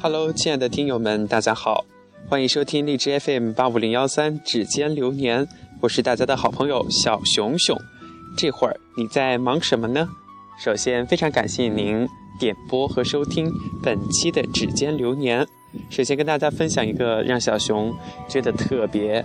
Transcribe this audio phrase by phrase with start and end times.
[0.00, 1.84] Hello，亲爱的听友们，大家好，
[2.28, 5.46] 欢迎收听荔枝 FM 八五零幺三指尖流年，
[5.80, 7.76] 我是大家的好朋友小熊熊。
[8.36, 10.08] 这会儿你在忙什么呢？
[10.62, 12.06] 首先，非常感谢您
[12.38, 13.50] 点播和收听
[13.82, 15.46] 本期的指尖流年。
[15.90, 17.94] 首先跟大家分享一个让小熊
[18.28, 19.24] 觉得特别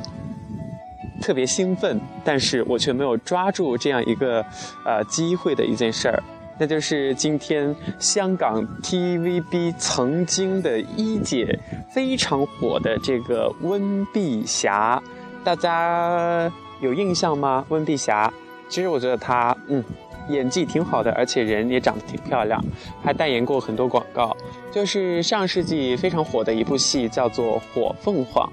[1.21, 4.41] 特别兴奋，但是我却没有抓住这样一个
[4.86, 6.23] 呃机会的一件事儿。
[6.61, 11.57] 那就是今天香港 TVB 曾经的一姐
[11.89, 15.02] 非常火的这个温碧霞，
[15.43, 17.66] 大家有印象吗？
[17.69, 18.31] 温碧霞，
[18.69, 19.83] 其实我觉得她嗯
[20.29, 22.63] 演技挺好的，而且人也长得挺漂亮，
[23.03, 24.38] 还代言过很多广告。
[24.71, 28.47] 就是上世纪非常火的一部戏叫做《火凤凰》，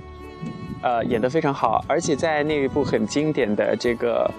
[0.80, 4.30] 呃，演得非常好，而且在那一部很经典的这个。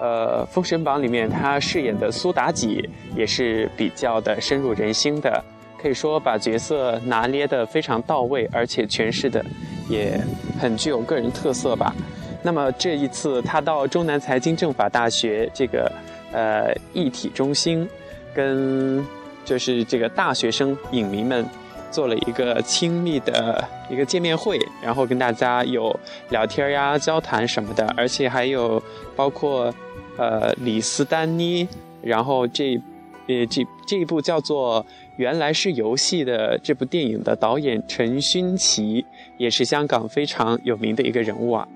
[0.00, 5.42] 呃，《封神榜》里面他饰演的苏妲己也是比较的深入人心的，
[5.80, 9.44] 可以说把角色拿捏的非常到位，而且诠释的
[9.88, 10.20] 也
[10.60, 11.94] 很具有个人特色吧。
[12.42, 15.90] 那么这一次他到中南财经政法大学这个
[16.32, 17.88] 呃一体中心，
[18.34, 19.02] 跟
[19.44, 21.46] 就是这个大学生影迷们
[21.94, 25.94] 做了一个亲密的一个见面会，然后跟大家有
[26.30, 28.82] 聊天呀、交谈什么的，而且还有
[29.14, 29.72] 包括。
[30.16, 31.66] 呃，李斯丹妮，
[32.00, 32.80] 然后这，
[33.26, 34.80] 呃，这这一部叫做
[35.16, 39.04] 《原来是游戏》的这部电影的导演陈勋奇，
[39.38, 41.66] 也是香港非常有名的一个人物啊。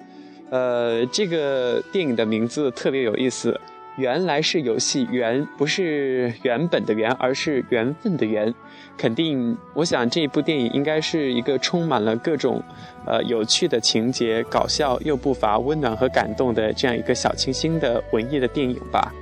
[0.50, 3.60] 呃，这个电影的名字特别有意思。
[3.98, 8.54] 原来是游戏，原不是原本的原，而是缘分的缘。
[8.96, 12.62] 肯定，我想这一部电影应该是一个充满了各种，
[13.04, 19.12] 呃，有趣的情节，搞笑又不乏温暖和感动的这样一个小清新的文艺的电影吧。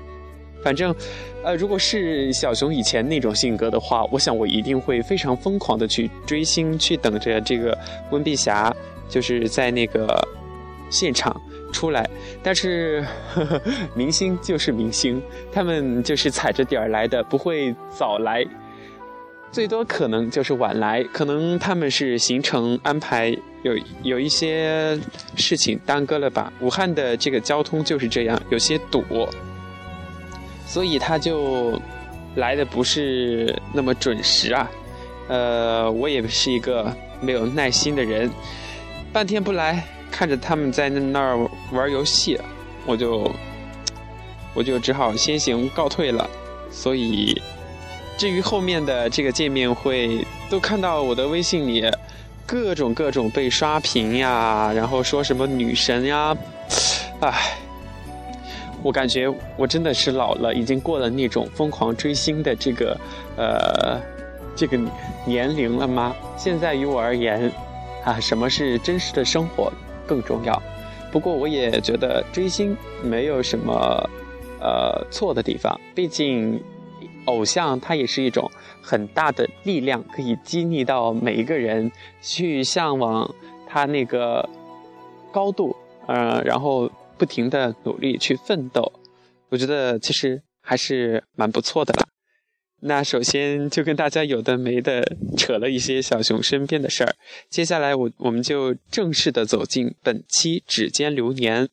[0.62, 0.94] 反正，
[1.42, 7.76] 呃，如果是小熊以前那种性格的话，我想我一定会非常疯狂的去追星，去等着这个
[8.10, 8.74] 温碧霞，
[9.08, 10.26] 就是在那个
[10.90, 11.40] 现场。
[11.72, 12.08] 出来，
[12.42, 13.04] 但是
[13.34, 13.60] 呵呵
[13.94, 15.20] 明星就是明星，
[15.52, 18.46] 他们就是踩着点儿来的，不会早来，
[19.52, 24.98] 最多可能就是晚来，可能他们是行程安排有有一些
[25.34, 26.50] 事情耽搁了吧。
[26.60, 29.04] 武汉的这个交通就是这样，有些堵，
[30.66, 31.78] 所以他就
[32.36, 34.70] 来的不是那么准时啊。
[35.28, 38.30] 呃，我也是一个没有耐心的人，
[39.12, 39.84] 半天不来。
[40.16, 41.36] 看着他们在那那儿
[41.72, 42.40] 玩游戏，
[42.86, 43.30] 我就
[44.54, 46.26] 我就只好先行告退了。
[46.70, 47.38] 所以，
[48.16, 51.84] 至于后面的这个见面会，都看到我的微信里
[52.46, 56.34] 各种各种被刷屏呀，然后说什么女神呀，
[57.20, 57.58] 唉，
[58.82, 62.98] 我感觉我真的是老了，已经过了那种疯狂追星的这个
[63.36, 64.00] 呃
[64.56, 64.78] 这个
[65.26, 66.16] 年龄了吗？
[66.38, 67.52] 现在于我而言，
[68.02, 69.70] 啊，什么是真实的生活？
[70.06, 70.62] 更重要，
[71.10, 74.08] 不过我也觉得追星没有什么，
[74.60, 75.78] 呃错的地方。
[75.94, 76.62] 毕竟，
[77.26, 78.50] 偶像他也是一种
[78.80, 81.90] 很大的力量，可以激励到每一个人
[82.22, 83.34] 去向往
[83.66, 84.48] 他那个
[85.32, 85.74] 高度，
[86.06, 88.92] 呃，然后不停的努力去奋斗。
[89.48, 92.04] 我觉得其实还是蛮不错的啦。
[92.80, 97.14] 那首先就跟大家有的没的扯了一些小熊身边的事儿，
[97.48, 101.68] 接下来我我们就正式的走进本期指尖流年。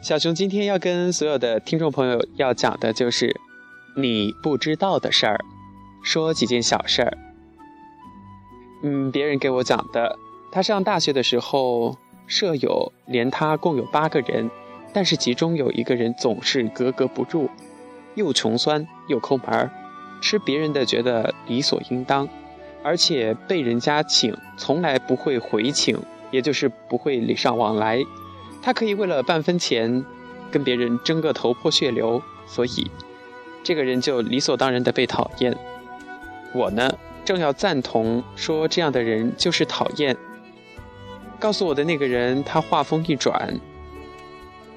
[0.00, 3.36] 小熊今天要跟所有的听众朋友要讲的就是
[3.96, 5.38] 你不知道的事儿，
[6.02, 7.18] 说几件小事儿。
[8.82, 10.16] 嗯，别人给我讲的。
[10.52, 11.96] 他上大学的时候，
[12.26, 14.50] 舍友连他共有八个人，
[14.92, 17.48] 但是其中有一个人总是格格不入，
[18.14, 19.70] 又穷酸又抠门儿，
[20.20, 22.28] 吃别人的觉得理所应当，
[22.82, 25.96] 而且被人家请从来不会回请，
[26.30, 28.00] 也就是不会礼尚往来。
[28.62, 30.04] 他可以为了半分钱
[30.50, 32.90] 跟别人争个头破血流，所以
[33.62, 35.56] 这个人就理所当然的被讨厌。
[36.52, 36.92] 我呢，
[37.24, 40.16] 正要赞同说这样的人就是讨厌。
[41.40, 43.58] 告诉我的那个人，他话锋一转，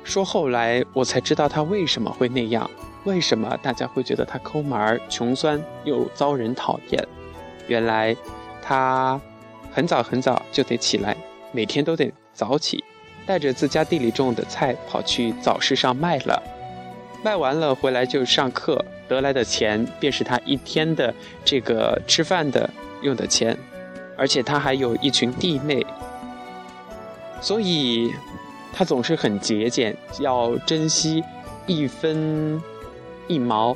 [0.05, 2.71] 说：“后来我才知道他为什么会那样，
[3.03, 7.05] 为什么大家会觉得他抠门、穷酸又遭人讨厌。
[7.67, 8.15] 原来
[8.61, 9.19] 他
[9.73, 11.17] 很早很早就得起来，
[11.51, 12.81] 每天都得早起，
[13.25, 16.41] 带着自家地里种的菜跑去早市上卖了，
[17.21, 21.13] 卖完了回来就上课，得来的钱便是他一天的
[21.43, 22.69] 这个吃饭的
[23.01, 23.57] 用的钱，
[24.17, 25.85] 而且他还有一群弟妹。”
[27.43, 28.13] 所以，
[28.71, 31.21] 他总是很节俭，要珍惜
[31.67, 32.61] 一分
[33.27, 33.75] 一毛。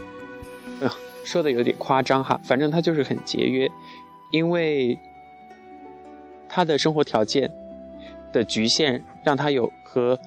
[0.79, 0.89] 呃，
[1.25, 3.69] 说的有点夸张哈，反正他就是很节约，
[4.31, 4.97] 因为
[6.47, 7.51] 他的生活条件
[8.31, 10.17] 的局限，让他有和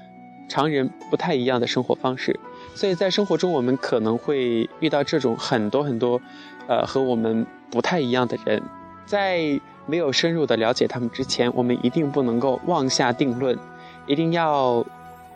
[0.46, 2.38] 常人不太一样的生活方式。
[2.74, 6.20] 所以在生活中，我们可能会遇到这种很多很多，
[6.68, 8.62] 呃，和我们不太一样的人。
[9.06, 9.58] 在
[9.90, 13.58] 没有深入的了解他们之前，我们一定不能够妄下定论。
[14.06, 14.86] 一定要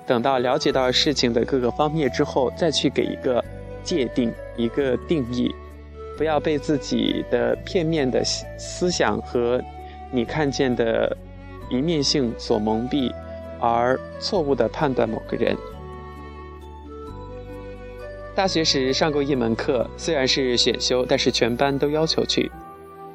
[0.07, 3.45] 等到了解到事情的各个方面之后，再去给一个
[3.83, 5.53] 界定、一个定义，
[6.17, 9.61] 不要被自己的片面的思想和
[10.13, 11.17] 你看见的
[11.69, 13.13] 一面性所蒙蔽，
[13.61, 15.57] 而错误的判断某个人。
[18.37, 22.51] 大学时上过一门课，虽然是选修，但是全班都要求去，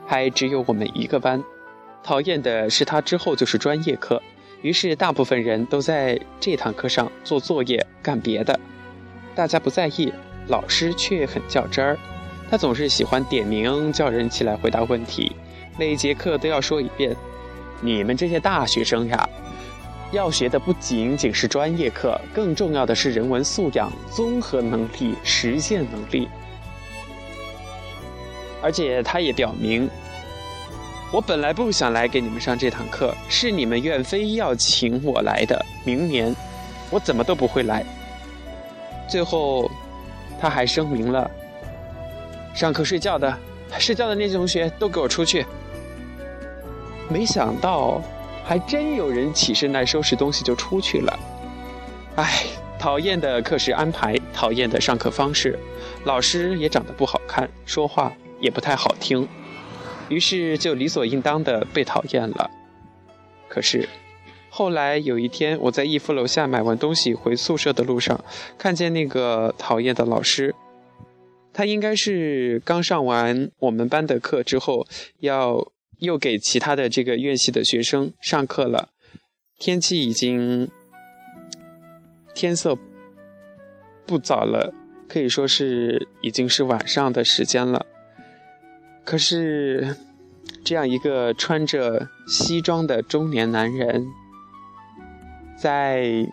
[0.09, 1.43] 还只有我们一个班。
[2.01, 4.19] 讨厌的是，他之后就是专业课。
[4.63, 8.59] 于是，大部分人都在这堂课上做作业、干别的，
[9.35, 10.11] 大家不在意，
[10.47, 11.95] 老师却很较真儿。
[12.49, 15.31] 他总是喜欢点名叫人起来回答问题，
[15.77, 17.15] 每节课都要说一遍
[17.79, 19.29] ：“你们这些大学生呀，
[20.11, 26.27] 要学的不仅仅是专业课，更重要的是人文素养、综合能力、实践能力。”
[28.61, 29.89] 而且，他也表明。
[31.11, 35.65] 我本来不想来给你们上这堂课，是你们院非要请我来的。
[35.83, 36.35] 明年，
[36.91, 37.83] 我怎么都不会来。
[39.09, 39.71] 最后，
[40.39, 41.29] 他还声明了：
[42.53, 43.35] 上课睡觉的、
[43.79, 45.45] 睡觉的那些同学都给我出去。
[47.07, 47.99] 没想到，
[48.45, 51.19] 还真有人起身来收拾东西就出去了。
[52.17, 52.43] 唉，
[52.77, 55.57] 讨厌的课时安排，讨厌的上课方式，
[56.03, 59.27] 老师也长得不好看，说话也不太好听。
[60.09, 62.49] 于是就理所应当的被讨厌了。
[63.47, 63.87] 可是，
[64.49, 68.23] 后来有一天，我在逸夫楼下买完东西回宿舍的路上，
[68.57, 70.55] 看见那个讨厌的老师。
[71.53, 74.87] 他应该是刚上完我们班的课之后，
[75.19, 78.89] 要又给其他的这个院系的学生上课了。
[79.57, 80.69] 天气已经
[82.33, 82.77] 天色
[84.05, 84.73] 不早了，
[85.07, 87.85] 可以说是已经是晚上的时间了。
[89.09, 89.97] 可是，
[90.63, 94.07] 这样一个穿着西装的中年男人，
[95.57, 96.27] 在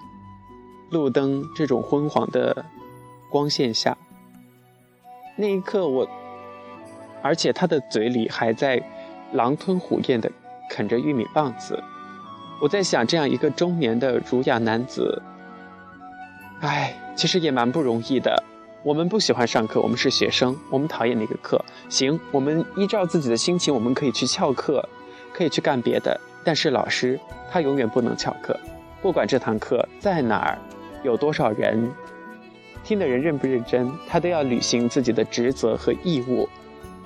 [0.90, 2.66] 路灯这种昏黄的
[3.30, 3.96] 光线下，
[5.36, 6.06] 那一刻我，
[7.22, 8.82] 而且他的嘴里还在
[9.32, 10.30] 狼吞虎咽的
[10.68, 11.82] 啃着玉米棒子，
[12.60, 15.22] 我在想，这样一个中年的儒雅男子，
[16.60, 18.44] 唉，其实也蛮不容易的。
[18.86, 21.60] 我们不喜欢上课，我们是学生，我们讨厌那个课。
[21.88, 24.88] 行，我们依照自己的心情，我们可以去翘课，
[25.32, 26.20] 可以去干别的。
[26.44, 27.18] 但是老师
[27.50, 28.56] 他永远不能翘课，
[29.02, 30.58] 不管这堂课在哪儿，
[31.02, 31.90] 有多少人，
[32.84, 36.48] 听的人认不认真，他都要履行自己的职责和义务，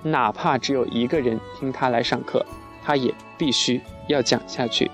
[0.03, 2.45] 哪怕只有一个人听他来上课，
[2.85, 4.91] 他也必须要讲下去。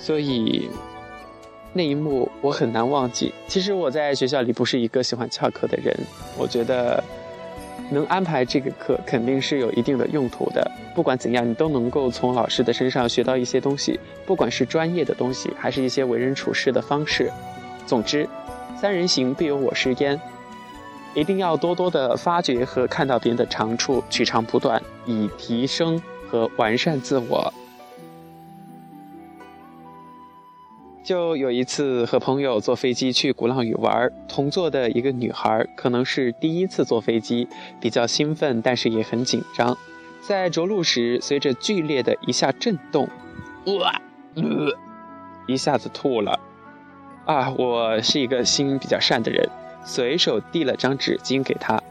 [0.00, 0.68] 所以。
[1.72, 3.32] 那一幕我很难忘记。
[3.46, 5.94] 其实我在学校里不是一个喜欢翘课的人，
[6.36, 7.02] 我觉得
[7.90, 10.70] 能安排这个课肯定是有一定的用途的。
[10.94, 17.30] 不管怎样，你都能够从老师的身上学到一些东西，不管是专业的东西，还是一些为人处事的方式。
[17.86, 18.28] 总之，
[18.76, 20.20] 三人行必有我师焉，
[21.14, 27.52] 一定要多多的发掘和看到别人的长处，取长补短，以提升和完善自我。
[31.08, 37.48] 就有一次和朋友坐飞机去鼓浪屿玩，同座的一个女孩可能是第一次坐飞机，
[37.80, 39.74] 比较兴奋，但是也很紧张。
[40.20, 43.08] 在着陆时，随着剧烈的一下震动，
[43.78, 43.98] 哇，
[45.46, 46.38] 一下子吐了。
[47.24, 49.48] 啊，我是一个心比较善的人，
[49.86, 51.82] 随手递了张纸巾给她。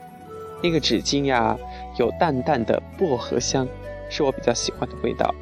[0.62, 1.58] 那个纸巾呀，
[1.98, 3.68] 有淡淡的薄荷香，
[4.12, 5.34] 是我比较喜欢的味道。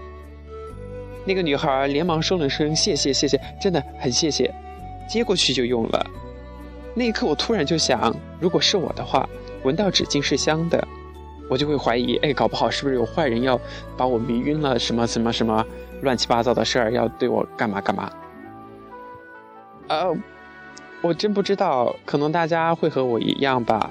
[1.25, 4.53] 那个女孩连忙说了声谢谢谢谢，真的很谢谢，
[5.10, 6.05] 接过去就用了。
[6.94, 9.27] 那一刻我突然就想，如果是我的话，
[9.63, 10.88] 闻到纸巾是香的，
[11.50, 13.60] 我就会怀疑，哎，搞不好是不是有坏人要
[13.98, 15.65] 把我迷晕了，什么什么什么
[16.01, 18.12] 乱七八糟的事儿要对我干嘛干嘛？
[19.88, 20.15] 呃，
[21.01, 23.89] 我真不知道，可能大家会和我一样吧，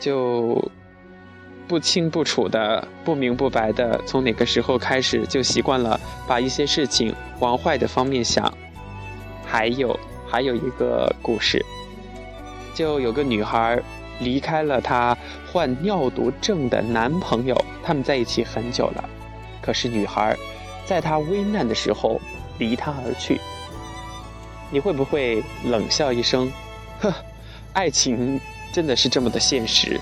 [0.00, 0.60] 就。
[1.68, 8.52] 不清不楚的、不明不白的，从哪个时候开始就习惯了把一些事情往坏的方面想。
[9.44, 11.62] 还有，还有一个故事，
[12.74, 13.80] 就有个女孩
[14.20, 15.16] 离开了她
[15.52, 19.08] 患尿毒症的男朋友，他们在一起很久了。
[19.60, 20.34] 可是女孩，
[20.86, 22.18] 在她危难的时候，
[22.58, 23.38] 离他而去。
[24.70, 26.50] 你会不会冷笑一声？
[27.00, 27.12] 呵，
[27.74, 28.40] 爱情
[28.72, 30.00] 真的是这么的现实？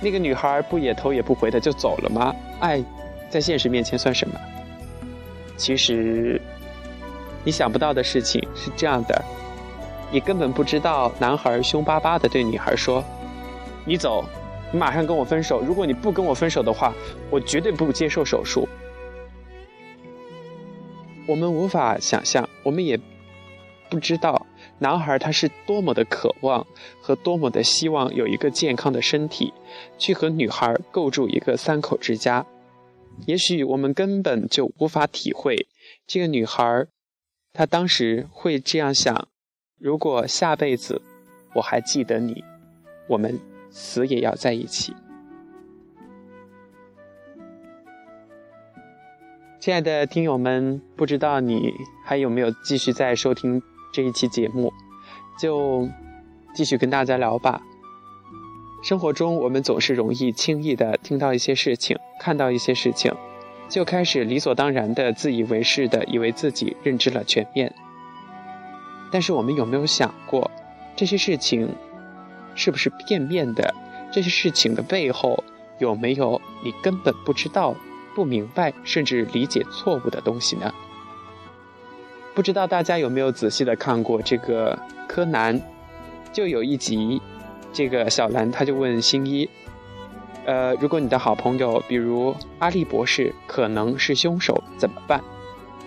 [0.00, 2.34] 那个女孩不也头也不回的就走了吗？
[2.60, 2.82] 爱，
[3.30, 4.38] 在现实面前算什么？
[5.56, 6.40] 其实，
[7.44, 9.24] 你想不到的事情是这样的：
[10.10, 13.02] 你根本不知道，男孩凶巴巴的对女孩说
[13.86, 14.24] ：“你走，
[14.70, 15.62] 你马上跟我分手。
[15.62, 16.92] 如果你不跟我分手的话，
[17.30, 18.68] 我绝对不接受手术。”
[21.26, 23.00] 我们无法想象，我们也
[23.88, 24.45] 不知道，
[24.78, 26.66] 男孩他是多么的渴望
[27.00, 29.54] 和多么的希望有一个健康的身体，
[29.96, 32.44] 去和女孩构筑一个三口之家。
[33.26, 35.66] 也许我们根本就无法体会，
[36.06, 36.86] 这个女孩，
[37.54, 39.28] 她当时会这样想：
[39.78, 41.00] 如果下辈子
[41.54, 42.44] 我还记得你，
[43.08, 43.40] 我们
[43.70, 44.94] 死也要在一起。
[49.58, 51.72] 亲爱的听友们，不知道你
[52.04, 53.62] 还有没有继续在收听
[53.92, 54.72] 这一期节目？
[55.38, 55.88] 就
[56.54, 57.60] 继续跟大家聊吧。
[58.82, 63.12] 生活中，我们总是容易轻易的听到一些事情，看到一些事情，
[63.68, 67.74] 就开始理所当然的自以为是的以为自己认知了全面。
[69.10, 70.50] 但是，我们有没有想过，
[70.94, 71.68] 这些事情
[72.54, 73.74] 是不是片面的？
[74.12, 75.42] 这些事情的背后
[75.78, 77.74] 有没有你根本不知道、
[78.14, 80.72] 不明白，甚至理解错误的东西呢？
[82.36, 84.78] 不知道大家有没有仔细的看过这个
[85.08, 85.58] 柯南？
[86.34, 87.20] 就有一集。
[87.72, 89.48] 这个小兰，他就问新一
[90.44, 95.22] ：“呃，如果你的好朋友，比如阿笠博士，可能是凶手，怎么办？”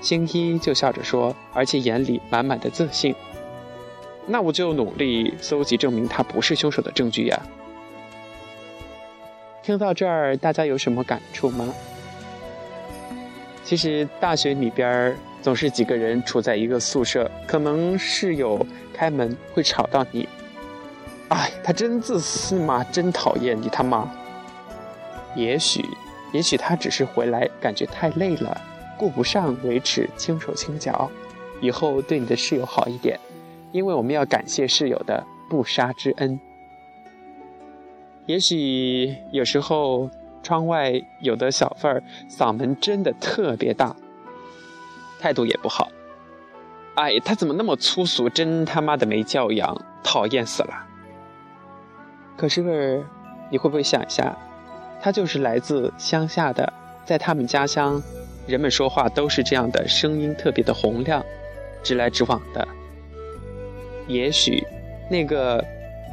[0.01, 3.13] 新一就笑着说，而且眼里满满的自信
[4.25, 7.39] ：“那我就努力搜集证明他不是凶手的证据呀。”
[9.61, 11.71] 听到这儿，大家有什么感触吗？
[13.69, 20.27] 其实大学里边总是几个人处在一个宿舍，可能室友开门会吵到你。
[21.27, 24.11] 哎，他真自私吗，真讨厌你他妈！
[25.35, 25.85] 也许，
[26.33, 28.59] 也许他只是回来感觉太累了，
[28.97, 31.07] 顾不上维持轻手轻脚。
[31.61, 33.19] 以后对你的室友好一点，
[33.71, 36.39] 因为我们要感谢室友的不杀之恩。
[38.25, 40.09] 也许有时候
[40.41, 43.95] 窗外有的小贩儿嗓门真的特别大，
[45.19, 45.89] 态度也不好。
[46.95, 48.29] 哎，他怎么那么粗俗？
[48.29, 50.85] 真他妈的没教养，讨厌死了！
[52.35, 53.03] 可是，
[53.49, 54.37] 你会不会想一下，
[55.01, 56.71] 他就是来自乡下的，
[57.05, 58.01] 在他们家乡，
[58.47, 61.23] 人们说话都是这样的，声音特别的洪亮，
[61.83, 62.67] 直来直往的。
[64.07, 64.65] 也许，
[65.09, 65.63] 那个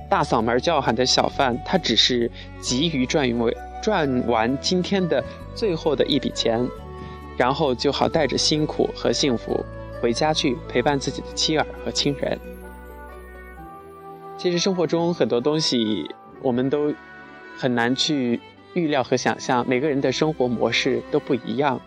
[0.09, 2.30] 大嗓门叫喊的小贩，他只是
[2.61, 3.56] 急于赚一位
[3.87, 5.23] 赚完今天的
[5.55, 6.69] 最后的一笔钱，
[7.37, 9.64] 然后就好带着辛苦和幸福
[10.02, 12.37] 回家去陪伴自己的妻儿和亲人。
[14.37, 16.11] 其实生活中很多东西，
[16.43, 16.93] 我们都
[17.57, 18.40] 很难去
[18.75, 19.64] 预料和想象。
[19.69, 21.81] 每个人的生活模式都不一样。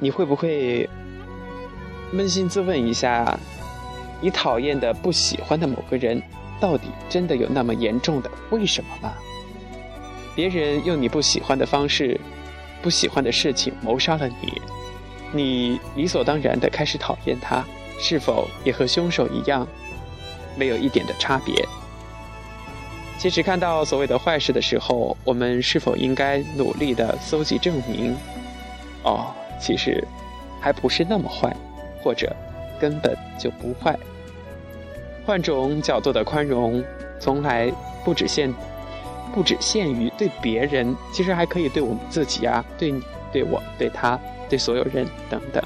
[0.00, 0.88] 你会不会
[2.14, 3.38] 扪心自问一下，
[4.22, 6.22] 你讨厌的、不喜欢的某个人，
[6.58, 8.30] 到底真的有那么严重的？
[8.48, 9.12] 为什么吗？
[10.34, 12.20] 别人用你不喜欢的方式、
[12.82, 14.60] 不喜欢的事情谋杀了你，
[15.32, 17.64] 你理所当然的开始讨厌他，
[17.98, 19.66] 是否也和凶手一样？
[20.56, 21.54] 没有一点的差别。
[23.16, 28.14] 其实看到所谓的坏事的时候，我们是否应该努力的搜集证明？
[29.02, 30.06] 哦，其实
[30.60, 31.56] 还不是那么坏，
[32.02, 32.34] 或者
[32.78, 33.96] 根本就不坏。
[35.24, 36.84] 换种角度的宽容，
[37.18, 37.72] 从来
[38.04, 38.52] 不只限
[39.34, 45.62] 不只限于对别人，其实还可以对我们自己啊，对你、对我、对他、对所有人等等。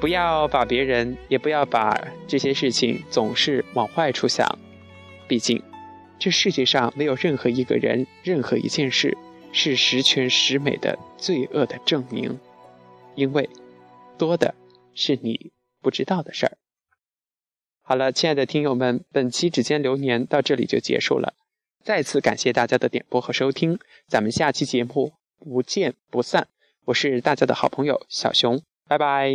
[0.00, 4.46] 不要把别人，也不要把这些事情总是往坏处想。
[5.28, 5.62] 毕竟，
[6.18, 9.16] 这世界上没有任何一个人、任何一件事
[9.52, 12.38] 是十全十美的罪恶的证明，
[13.14, 13.50] 因为
[14.16, 14.54] 多的
[14.94, 16.56] 是你不知道的事儿。
[17.82, 21.34] 好了，亲爱的听友们，本期指尖流年到这里就结束了。
[21.86, 23.78] 再次感谢大家的点播和收听，
[24.08, 26.48] 咱们下期节目不见不散。
[26.84, 29.30] 我是大家的好朋友小熊，拜拜。